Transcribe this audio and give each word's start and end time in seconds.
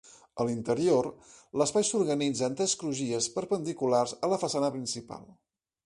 A 0.43 0.45
l'interior, 0.45 1.09
l'espai 1.61 1.85
s'organitza 1.89 2.47
en 2.49 2.57
tres 2.63 2.73
crugies 2.85 3.29
perpendiculars 3.37 4.19
a 4.29 4.35
la 4.35 4.41
façana 4.47 4.73
principal. 4.79 5.31